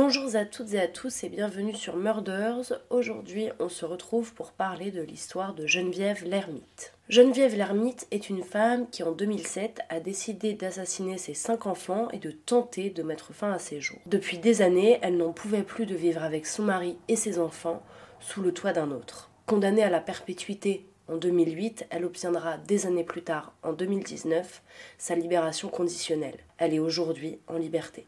[0.00, 2.72] Bonjour à toutes et à tous et bienvenue sur Murders.
[2.88, 6.92] Aujourd'hui, on se retrouve pour parler de l'histoire de Geneviève l'ermite.
[7.08, 12.18] Geneviève l'ermite est une femme qui en 2007 a décidé d'assassiner ses cinq enfants et
[12.18, 13.98] de tenter de mettre fin à ses jours.
[14.06, 17.82] Depuis des années, elle n'en pouvait plus de vivre avec son mari et ses enfants
[18.20, 19.32] sous le toit d'un autre.
[19.46, 24.62] Condamnée à la perpétuité en 2008, elle obtiendra des années plus tard, en 2019,
[24.96, 26.38] sa libération conditionnelle.
[26.56, 28.06] Elle est aujourd'hui en liberté.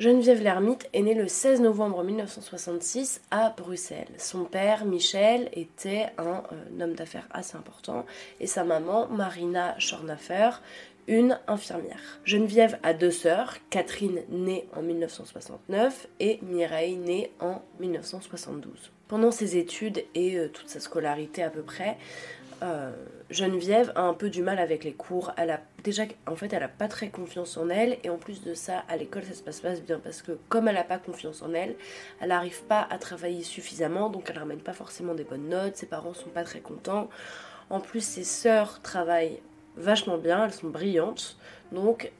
[0.00, 4.10] Geneviève Lermite est née le 16 novembre 1966 à Bruxelles.
[4.18, 8.04] Son père, Michel, était un, euh, homme d'affaires assez important
[8.40, 10.50] et sa maman, Marina Schornaffer,
[11.06, 12.18] une infirmière.
[12.24, 18.90] Geneviève a deux sœurs, Catherine née en 1969 et Mireille née en 1972.
[19.06, 21.98] Pendant ses études et euh, toute sa scolarité à peu près,
[22.62, 22.92] euh,
[23.30, 25.32] Geneviève a un peu du mal avec les cours.
[25.36, 28.42] Elle a déjà, en fait, elle a pas très confiance en elle et en plus
[28.42, 30.98] de ça, à l'école, ça se passe pas bien parce que comme elle a pas
[30.98, 31.76] confiance en elle,
[32.20, 35.76] elle n'arrive pas à travailler suffisamment, donc elle ramène pas forcément des bonnes notes.
[35.76, 37.08] Ses parents sont pas très contents.
[37.70, 39.40] En plus, ses sœurs travaillent
[39.76, 41.36] vachement bien, elles sont brillantes,
[41.72, 42.12] donc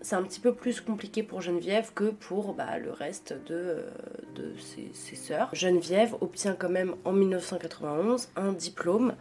[0.00, 3.84] c'est un petit peu plus compliqué pour Geneviève que pour bah, le reste de,
[4.36, 5.50] de ses, ses sœurs.
[5.52, 9.14] Geneviève obtient quand même en 1991 un diplôme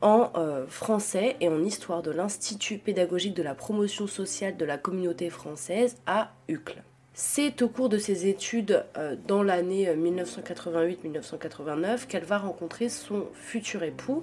[0.00, 4.78] en euh, français et en histoire de l'Institut pédagogique de la promotion sociale de la
[4.78, 6.82] communauté française à Uccle.
[7.14, 13.26] C'est au cours de ses études euh, dans l'année 1988-1989 euh, qu'elle va rencontrer son
[13.32, 14.22] futur époux,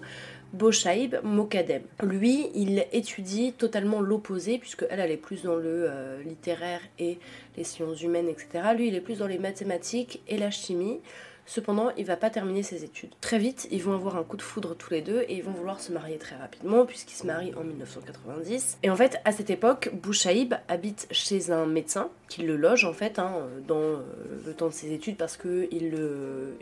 [0.54, 1.82] Boshaib Mokadem.
[2.04, 5.90] Lui, il étudie totalement l'opposé, puisque elle, elle est plus dans le
[6.24, 7.18] littéraire et
[7.58, 8.66] les sciences humaines, etc.
[8.78, 11.00] Lui, il est plus dans les mathématiques et la chimie.
[11.46, 13.12] Cependant, il va pas terminer ses études.
[13.22, 15.52] Très vite, ils vont avoir un coup de foudre tous les deux et ils vont
[15.52, 18.78] vouloir se marier très rapidement puisqu'ils se marient en 1990.
[18.84, 22.94] Et en fait, à cette époque, Bouchaïb habite chez un médecin qui le loge en
[22.94, 24.00] fait hein, dans euh,
[24.46, 25.98] le temps de ses études parce que il,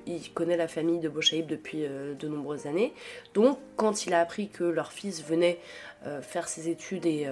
[0.07, 2.93] il connaît la famille de Bouchaïb depuis euh, de nombreuses années.
[3.33, 5.59] Donc, quand il a appris que leur fils venait
[6.05, 7.27] euh, faire ses études et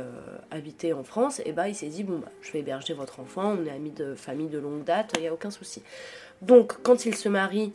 [0.51, 3.19] habiter en France, et eh bah, il s'est dit bon bah, je vais héberger votre
[3.19, 5.81] enfant, on est amis de famille de longue date, il n'y a aucun souci.
[6.41, 7.71] Donc, quand il se marie,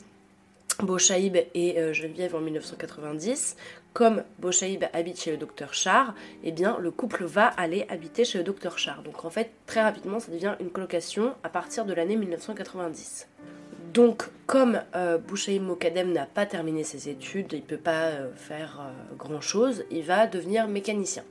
[0.82, 3.56] Beauchaïb et euh, Geneviève en 1990,
[3.92, 8.38] comme Beauchaïb habite chez le docteur Char, eh bien le couple va aller habiter chez
[8.38, 9.02] le docteur Char.
[9.02, 13.28] Donc en fait, très rapidement, ça devient une colocation à partir de l'année 1990.
[13.94, 15.18] Donc, comme euh,
[15.60, 19.84] Mokadem n'a pas terminé ses études, il ne peut pas euh, faire euh, grand chose,
[19.88, 21.22] il va devenir mécanicien.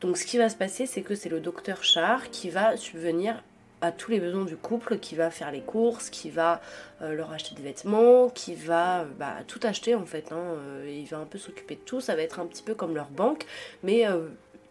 [0.00, 3.42] Donc, ce qui va se passer, c'est que c'est le docteur Char qui va subvenir
[3.80, 6.60] à tous les besoins du couple, qui va faire les courses, qui va
[7.00, 10.30] euh, leur acheter des vêtements, qui va bah, tout acheter en fait.
[10.30, 10.54] Hein,
[10.86, 13.10] il va un peu s'occuper de tout, ça va être un petit peu comme leur
[13.10, 13.44] banque,
[13.82, 14.06] mais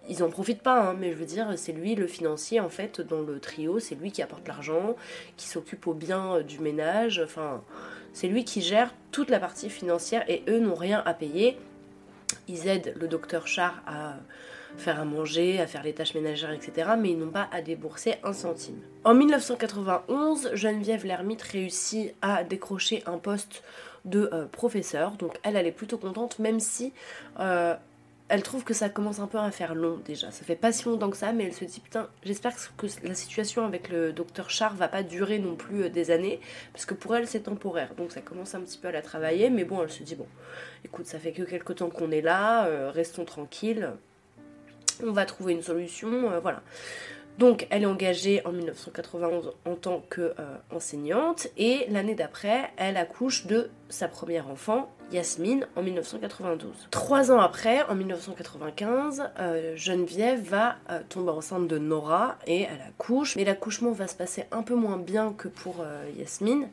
[0.09, 3.01] ils en profitent pas, hein, mais je veux dire, c'est lui le financier en fait
[3.01, 4.95] dans le trio, c'est lui qui apporte l'argent,
[5.37, 7.61] qui s'occupe au bien du ménage, enfin,
[8.13, 11.57] c'est lui qui gère toute la partie financière et eux n'ont rien à payer.
[12.47, 14.15] Ils aident le docteur Char à
[14.77, 16.91] faire à manger, à faire les tâches ménagères, etc.
[16.97, 18.79] Mais ils n'ont pas à débourser un centime.
[19.03, 23.63] En 1991, Geneviève Lermite réussit à décrocher un poste
[24.05, 25.11] de euh, professeur.
[25.13, 26.93] Donc elle, elle est plutôt contente, même si
[27.39, 27.75] euh,
[28.31, 30.31] elle trouve que ça commence un peu à faire long déjà.
[30.31, 33.13] Ça fait pas si longtemps que ça, mais elle se dit putain, j'espère que la
[33.13, 36.39] situation avec le docteur Char va pas durer non plus euh, des années,
[36.73, 37.93] parce que pour elle c'est temporaire.
[37.95, 40.27] Donc ça commence un petit peu à la travailler, mais bon, elle se dit bon,
[40.83, 43.91] écoute, ça fait que quelques temps qu'on est là, restons tranquilles
[45.03, 46.61] on va trouver une solution, euh, voilà.
[47.37, 53.47] Donc elle est engagée en 1991 en tant qu'enseignante euh, et l'année d'après, elle accouche
[53.47, 56.87] de sa première enfant, Yasmine, en 1992.
[56.91, 60.77] Trois ans après, en 1995, euh, Geneviève va
[61.09, 63.35] tomber enceinte de Nora et elle accouche.
[63.35, 65.85] Mais l'accouchement va se passer un peu moins bien que pour
[66.17, 66.69] Yasmine,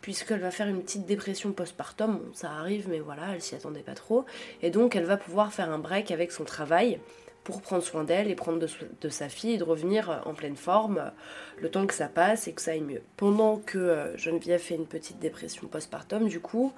[0.00, 2.18] puisqu'elle va faire une petite dépression postpartum.
[2.18, 4.24] Bon, ça arrive, mais voilà, elle s'y attendait pas trop.
[4.62, 6.98] Et donc elle va pouvoir faire un break avec son travail
[7.44, 11.10] pour prendre soin d'elle et prendre de, sa fille et de revenir en pleine forme
[11.58, 13.02] le temps que ça passe et que ça aille mieux.
[13.16, 16.72] Pendant que euh, Geneviève fait une petite dépression postpartum, du coup,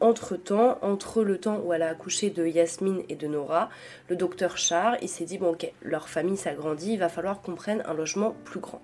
[0.00, 3.68] entre-temps, entre le temps où elle a accouché de Yasmine et de Nora,
[4.08, 7.54] le docteur Char, il s'est dit, bon ok, leur famille s'agrandit, il va falloir qu'on
[7.54, 8.82] prenne un logement plus grand.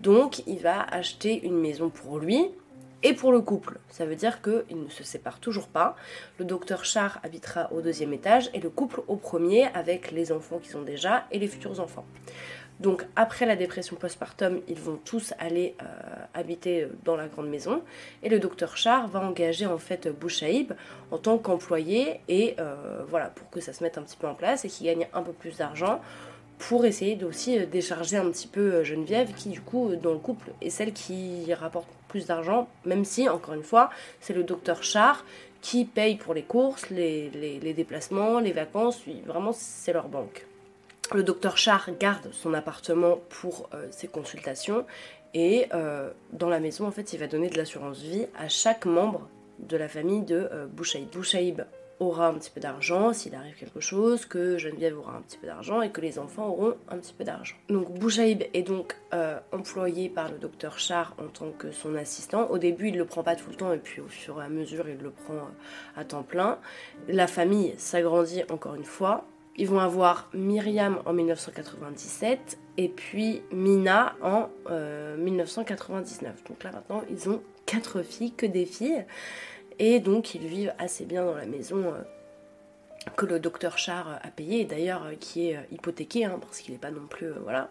[0.00, 2.50] Donc il va acheter une maison pour lui,
[3.04, 3.78] et pour le couple.
[3.90, 5.94] Ça veut dire qu'ils ne se séparent toujours pas.
[6.38, 10.58] Le docteur Char habitera au deuxième étage et le couple au premier avec les enfants
[10.58, 12.06] qui sont déjà et les futurs enfants.
[12.80, 15.84] Donc après la dépression postpartum, ils vont tous aller euh,
[16.34, 17.82] habiter dans la grande maison
[18.22, 20.72] et le docteur Char va engager en fait Bouchaïb
[21.10, 24.34] en tant qu'employé et euh, voilà pour que ça se mette un petit peu en
[24.34, 26.00] place et qu'il gagne un peu plus d'argent
[26.58, 30.18] pour essayer d'aussi euh, décharger un petit peu euh, Geneviève, qui du coup, dans le
[30.18, 33.90] couple, est celle qui rapporte plus d'argent, même si, encore une fois,
[34.20, 35.24] c'est le docteur Char
[35.60, 40.46] qui paye pour les courses, les, déplacements, les vacances, vraiment c'est leur banque.
[41.12, 44.86] Le docteur Char garde son appartement pour ses consultations
[45.34, 45.68] et
[46.32, 49.28] dans la maison en fait il va donner de l'assurance vie à chaque membre
[49.58, 51.08] de la famille de Bouchaïb.
[51.10, 51.62] Bouchaïb
[52.00, 55.46] aura un petit peu d'argent s'il arrive quelque chose, que Geneviève aura un petit peu
[55.46, 57.56] d'argent et que les enfants auront un petit peu d'argent.
[57.68, 62.48] Donc Bouchaïb est donc euh, employé par le docteur Char en tant que son assistant.
[62.50, 64.48] Au début, il le prend pas tout le temps et puis au fur et à
[64.48, 66.58] mesure, il le prend euh, à temps plein.
[67.08, 69.24] La famille s'agrandit encore une fois.
[69.56, 74.48] Ils vont avoir Myriam en 1997 et puis Mina en
[75.18, 76.32] 1999.
[76.32, 79.04] Euh, donc là maintenant, ils ont quatre filles, que des filles.
[79.78, 82.00] Et donc ils vivent assez bien dans la maison euh,
[83.16, 86.60] que le docteur Char a payé, et d'ailleurs euh, qui est euh, hypothéqué, hein, parce
[86.60, 87.30] qu'il n'est pas non plus...
[87.42, 87.70] voilà.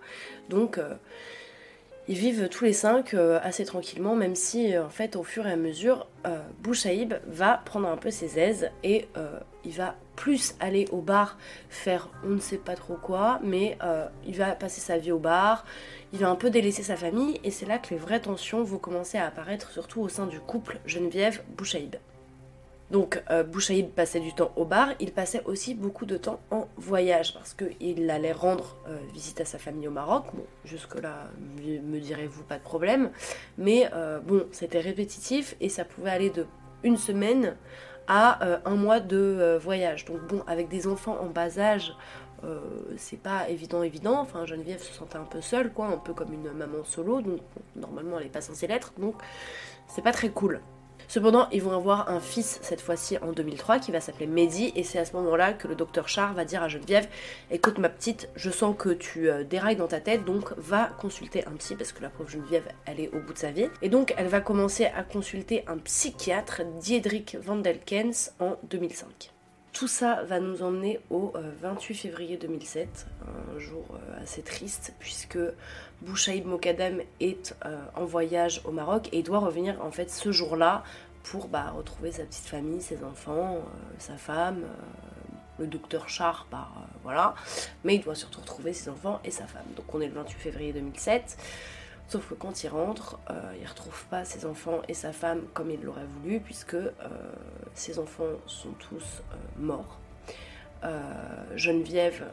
[0.50, 0.80] Donc
[2.08, 5.56] ils vivent tous les cinq assez tranquillement, même si en fait au fur et à
[5.56, 6.08] mesure,
[6.62, 9.08] Bouchaïb va prendre un peu ses aises et
[9.64, 11.38] il va plus aller au bar
[11.70, 13.78] faire on ne sait pas trop quoi, mais
[14.26, 15.66] il va passer sa vie au bar,
[16.12, 18.80] il va un peu délaisser sa famille et c'est là que les vraies tensions vont
[18.80, 21.96] commencer à apparaître, surtout au sein du couple Geneviève-Bouchaïb.
[22.94, 26.68] Donc euh, Bouchaïb passait du temps au bar, il passait aussi beaucoup de temps en
[26.78, 30.26] voyage parce qu'il allait rendre euh, visite à sa famille au Maroc.
[30.32, 33.10] Bon, jusque-là, me direz-vous, pas de problème.
[33.58, 36.46] Mais euh, bon, c'était répétitif et ça pouvait aller de
[36.84, 37.56] une semaine
[38.08, 40.06] à un mois de voyage.
[40.06, 41.96] Donc bon, avec des enfants en bas âge,
[42.98, 44.20] c'est pas évident évident.
[44.20, 47.40] Enfin, Geneviève se sentait un peu seule, quoi, un peu comme une maman solo, donc
[47.78, 49.16] normalement elle est pas censée l'être, donc
[49.88, 50.60] c'est pas très cool.
[51.08, 54.84] Cependant, ils vont avoir un fils cette fois-ci en 2003 qui va s'appeler Mehdi et
[54.84, 57.08] c'est à ce moment-là que le docteur Char va dire à Geneviève
[57.52, 61.46] "Écoute ma petite, je sens que tu euh, dérailles dans ta tête donc va consulter
[61.46, 63.90] un psy parce que la pauvre Geneviève, elle est au bout de sa vie." Et
[63.90, 69.33] donc elle va commencer à consulter un psychiatre, Diedrich Vandelkens en 2005.
[69.84, 74.94] Tout ça va nous emmener au 28 euh, février 2007, un jour euh, assez triste
[74.98, 75.38] puisque
[76.04, 80.86] Bouchaïb Mokadem est euh, en voyage au Maroc et doit revenir en fait ce jour-là
[81.24, 83.58] pour bah, retrouver sa petite famille, ses enfants,
[83.98, 84.64] sa femme,
[85.60, 87.36] le docteur Char, par voilà,
[87.84, 89.66] mais il doit surtout retrouver ses enfants et sa femme.
[89.76, 91.38] Donc on est le 28 février 2007.
[92.08, 95.42] Sauf que quand il rentre, euh, il ne retrouve pas ses enfants et sa femme
[95.54, 96.92] comme il l'aurait voulu, puisque euh,
[97.74, 100.00] ses enfants sont tous euh, morts.
[101.56, 102.26] Geneviève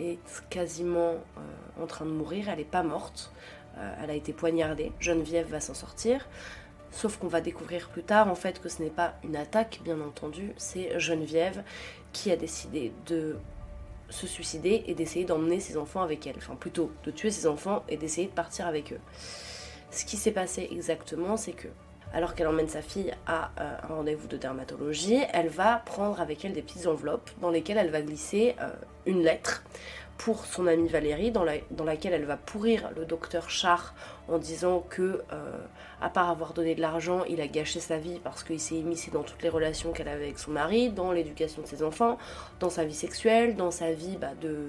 [0.00, 0.18] est
[0.48, 1.14] quasiment
[1.80, 3.32] en train de mourir, elle n'est pas morte,
[4.02, 4.90] elle a été poignardée.
[4.98, 6.26] Geneviève va s'en sortir.
[6.90, 10.00] Sauf qu'on va découvrir plus tard en fait que ce n'est pas une attaque, bien
[10.00, 11.62] entendu, c'est Geneviève
[12.12, 13.36] qui a décidé de
[14.08, 16.36] se suicider et d'essayer d'emmener ses enfants avec elle.
[16.36, 19.00] Enfin, plutôt de tuer ses enfants et d'essayer de partir avec eux.
[19.90, 21.68] Ce qui s'est passé exactement, c'est que,
[22.12, 26.44] alors qu'elle emmène sa fille à euh, un rendez-vous de dermatologie, elle va prendre avec
[26.44, 28.68] elle des petites enveloppes dans lesquelles elle va glisser euh,
[29.06, 29.62] une lettre
[30.20, 33.94] pour son amie Valérie, dans, laquelle elle va pourrir le docteur Char
[34.28, 35.58] en disant que, euh,
[36.02, 39.10] à part avoir donné de l'argent, il a gâché sa vie parce qu'il s'est immiscé
[39.10, 42.18] dans toutes les relations qu'elle avait avec son mari, dans l'éducation de ses enfants,
[42.58, 44.68] dans sa vie sexuelle, dans sa vie bah, de,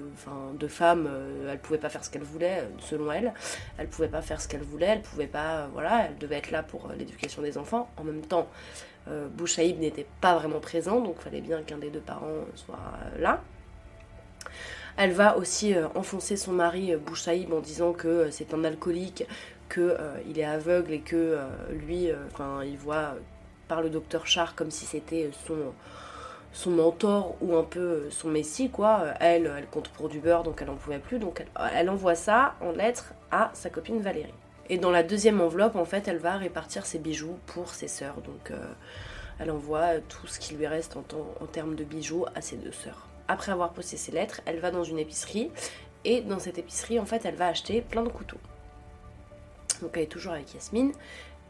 [0.58, 1.06] de femme.
[1.06, 3.34] Euh, elle pouvait pas faire ce qu'elle voulait, euh, selon elle.
[3.76, 5.68] Elle pouvait pas faire ce qu'elle voulait, elle pouvait pas.
[5.74, 7.90] voilà, elle devait être là pour l'éducation des enfants.
[7.98, 8.48] En même temps,
[9.06, 12.78] Bouchaïb n'était pas vraiment présent, donc fallait bien qu'un des deux parents soit
[13.18, 13.42] là.
[14.96, 18.64] Elle va aussi euh, enfoncer son mari euh, Bouchaïb en disant que euh, c'est un
[18.64, 19.26] alcoolique,
[19.72, 21.38] qu'il est aveugle et que
[21.70, 23.14] lui, enfin, il voit
[23.68, 25.30] par le docteur Char comme si c'était
[26.52, 29.04] son mentor ou un peu son messie quoi.
[29.18, 32.54] Elle, elle compte pour du beurre donc elle en pouvait plus donc elle, envoie ça
[32.60, 34.34] en lettres à sa copine Valérie.
[34.68, 38.20] Et dans la deuxième enveloppe en fait elle va répartir ses bijoux pour ses sœurs
[38.20, 38.52] donc
[39.38, 43.08] elle envoie tout ce qui lui reste en termes de bijoux à ses deux sœurs
[43.28, 45.50] après avoir posté ses lettres, elle va dans une épicerie
[46.04, 48.40] et dans cette épicerie, en fait, elle va acheter plein de couteaux.
[49.80, 50.92] Donc elle est toujours avec Yasmine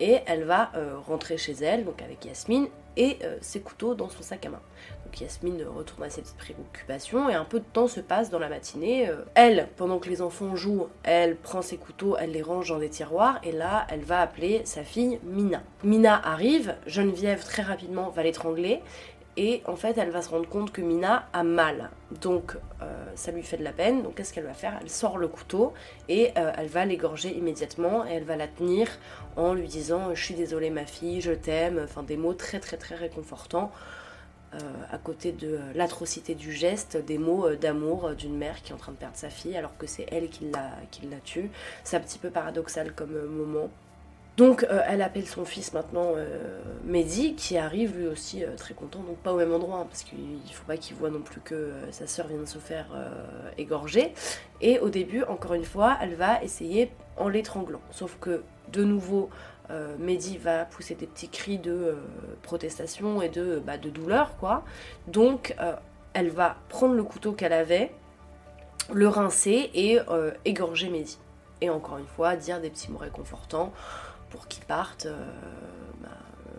[0.00, 4.08] et elle va euh, rentrer chez elle, donc avec Yasmine et euh, ses couteaux dans
[4.08, 4.60] son sac à main.
[5.04, 8.38] Donc Yasmine retourne à ses petites préoccupations et un peu de temps se passe dans
[8.38, 9.08] la matinée.
[9.08, 12.78] Euh, elle, pendant que les enfants jouent, elle prend ses couteaux, elle les range dans
[12.78, 15.62] des tiroirs et là, elle va appeler sa fille Mina.
[15.84, 18.80] Mina arrive, Geneviève très rapidement va l'étrangler
[19.36, 21.90] et en fait elle va se rendre compte que Mina a mal.
[22.20, 24.02] Donc euh, ça lui fait de la peine.
[24.02, 24.78] Donc qu'est-ce qu'elle va faire?
[24.80, 25.72] Elle sort le couteau
[26.08, 28.88] et euh, elle va l'égorger immédiatement et elle va la tenir
[29.36, 32.76] en lui disant je suis désolée ma fille, je t'aime, enfin des mots très très
[32.76, 33.70] très réconfortants.
[34.90, 38.92] à côté de l'atrocité du geste, des mots d'amour d'une mère qui est en train
[38.92, 41.50] de perdre sa fille alors que c'est elle qui la, qui la tue.
[41.84, 43.70] C'est un petit peu paradoxal comme moment.
[44.36, 48.72] Donc euh, elle appelle son fils maintenant euh, Mehdi, qui arrive lui aussi euh, très
[48.72, 51.40] content, donc pas au même endroit, hein, parce qu'il faut pas qu'il voit non plus
[51.40, 52.86] que sa sœur vient de se faire
[53.58, 54.14] égorger.
[54.60, 57.80] Et au début, encore une fois, elle va essayer en l'étranglant.
[57.90, 59.28] Sauf que de nouveau,
[59.98, 61.96] Mehdi va pousser des petits cris de
[62.42, 64.64] protestation et de, bah, de douleur, quoi.
[65.08, 65.54] Donc
[66.14, 67.92] elle va prendre le couteau qu'elle avait,
[68.92, 69.98] le rincer et
[70.44, 71.18] égorger Mehdi.
[71.60, 73.72] Et encore une fois, dire des petits mots réconfortants
[74.32, 75.16] pour qu'ils partent euh,
[76.02, 76.08] bah,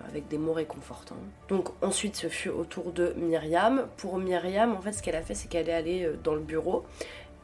[0.08, 1.18] avec des mots réconfortants.
[1.50, 3.88] Donc ensuite ce fut au tour de Myriam.
[3.98, 6.40] Pour Myriam, en fait ce qu'elle a fait c'est qu'elle est allée euh, dans le
[6.40, 6.86] bureau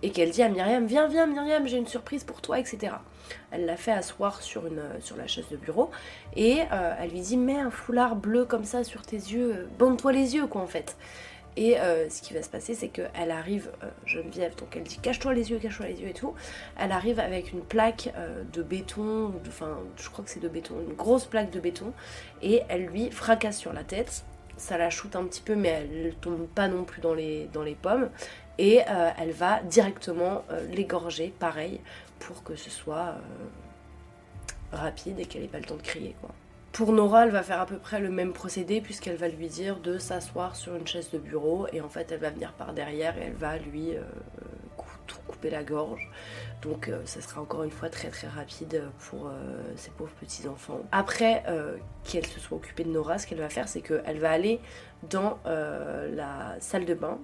[0.04, 2.94] et qu'elle dit à Myriam viens viens Myriam j'ai une surprise pour toi etc.
[3.50, 5.90] Elle l'a fait asseoir sur, une, sur la chaise de bureau
[6.36, 10.14] et euh, elle lui dit mets un foulard bleu comme ça sur tes yeux, bande-toi
[10.14, 10.96] les yeux quoi en fait.
[11.60, 14.98] Et euh, ce qui va se passer, c'est qu'elle arrive, euh, Geneviève, donc elle dit
[14.98, 16.34] cache-toi les yeux, cache-toi les yeux et tout.
[16.78, 20.76] Elle arrive avec une plaque euh, de béton, enfin, je crois que c'est de béton,
[20.80, 21.92] une grosse plaque de béton,
[22.42, 24.24] et elle lui fracasse sur la tête.
[24.56, 27.64] Ça la shoot un petit peu, mais elle tombe pas non plus dans les, dans
[27.64, 28.10] les pommes.
[28.58, 28.82] Et
[29.18, 31.80] elle va directement l'égorger, pareil,
[32.20, 33.16] pour que ce soit
[34.74, 36.32] rapide et qu'elle ait pas le temps de crier, quoi.
[36.72, 39.80] Pour Nora, elle va faire à peu près le même procédé puisqu'elle va lui dire
[39.80, 43.18] de s'asseoir sur une chaise de bureau et en fait elle va venir par derrière
[43.18, 44.04] et elle va lui euh,
[45.28, 46.10] couper la gorge.
[46.62, 49.32] Donc euh, ça sera encore une fois très très rapide pour euh,
[49.76, 50.82] ces pauvres petits enfants.
[50.92, 51.44] Après
[52.04, 54.60] qu'elle se soit occupée de Nora, ce qu'elle va faire c'est qu'elle va aller
[55.10, 57.18] dans la salle de bain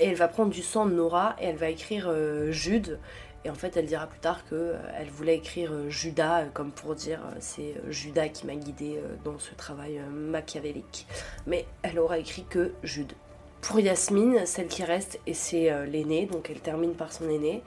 [0.00, 2.10] et elle va prendre du sang de Nora et elle va écrire
[2.50, 2.98] Jude
[3.44, 6.72] et en fait, elle dira plus tard qu'elle euh, voulait écrire euh, Judas, euh, comme
[6.72, 11.06] pour dire c'est Judas qui m'a guidée dans ce travail machiavélique.
[11.46, 13.12] Mais elle aura écrit que Jude.
[13.60, 17.62] Pour Yasmine, celle qui reste, et c'est l'aînée, donc elle termine par son aînée,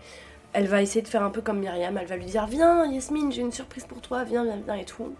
[0.54, 3.32] elle va essayer de faire un peu comme Myriam, elle va lui dire Viens Yasmine,
[3.32, 5.16] j'ai une surprise pour toi, viens, viens, viens et tout.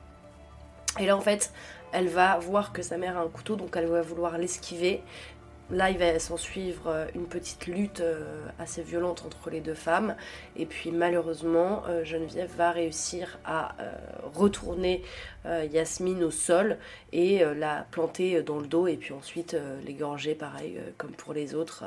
[1.00, 1.52] Et là en fait,
[1.94, 5.02] elle va voir que sa mère a un couteau, donc elle va vouloir l'esquiver.
[5.70, 8.24] Là, il va s'en suivre euh, une petite lutte euh,
[8.58, 10.16] assez violente entre les deux femmes.
[10.56, 13.76] Et puis malheureusement, euh, Geneviève va réussir à
[14.34, 15.04] retourner
[15.46, 16.78] Yasmine au sol
[17.14, 19.56] et la planter dans le dos et puis ensuite
[19.86, 21.86] l'égorger pareil comme pour les autres.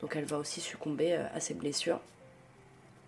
[0.00, 2.00] Donc elle va aussi succomber à ses blessures.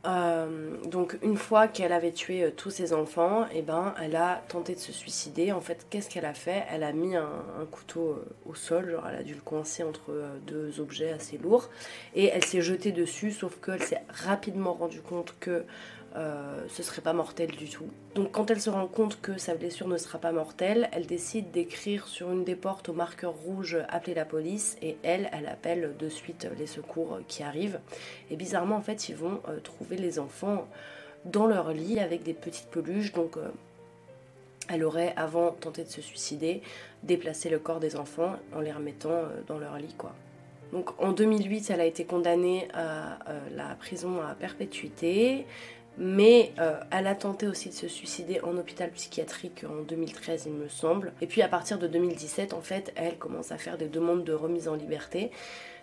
[0.07, 4.43] Euh, donc une fois qu'elle avait tué euh, tous ses enfants, eh ben, elle a
[4.49, 5.53] tenté de se suicider.
[5.53, 6.65] En fait, qu'est-ce qu'elle a fait?
[6.71, 7.29] Elle a mis un,
[7.71, 10.13] couteau euh, au sol, genre elle a dû le coincer entre
[10.47, 11.69] deux objets assez lourds,
[12.15, 15.65] et elle s'est jetée dessus, sauf qu'elle s'est rapidement rendue compte que
[16.17, 17.87] euh, ce serait pas mortel du tout.
[18.17, 21.53] Donc quand elle se rend compte que sa blessure ne sera pas mortelle, elle décide
[21.53, 25.95] d'écrire sur une des portes au marqueur rouge appeler la police et elle, elle appelle
[25.97, 27.79] de suite les secours qui arrivent.
[28.29, 30.67] Et bizarrement en fait ils vont euh, trouver les enfants
[31.27, 33.49] dans leur lit avec des petites peluches donc euh,
[34.69, 36.61] elle aurait avant tenté de se suicider,
[37.05, 39.95] déplacé le corps des enfants en les remettant dans leur lit.
[40.73, 43.19] Donc en 2008, elle a été condamnée à
[43.57, 45.47] la prison à perpétuité
[45.99, 50.53] mais euh, elle a tenté aussi de se suicider en hôpital psychiatrique en 2013 il
[50.53, 51.13] me semble.
[51.21, 54.33] Et puis à partir de 2017 en fait elle commence à faire des demandes de
[54.33, 55.31] remise en liberté,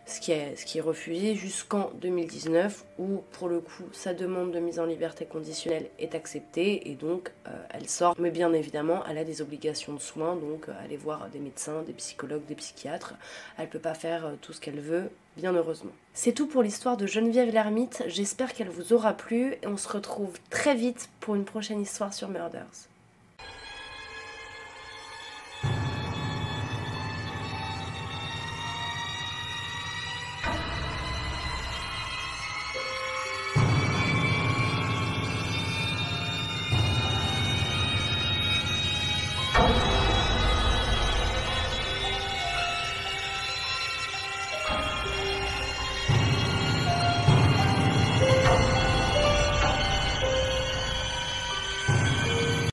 [0.07, 4.85] ce qui est, refusé jusqu'en 2019 où pour le coup sa demande de mise en
[4.85, 8.15] liberté conditionnelle est acceptée et donc euh, elle sort.
[8.17, 11.81] Mais bien évidemment elle a des obligations de soins donc euh, aller voir des médecins,
[11.83, 13.15] des psychologues, des psychiatres.
[13.57, 15.91] Elle peut pas faire tout ce qu'elle veut bien heureusement.
[16.13, 19.87] C'est tout pour l'histoire de Geneviève l'ermite, j'espère qu'elle vous aura plu et on se
[19.87, 22.87] retrouve très vite pour une prochaine histoire sur Murders.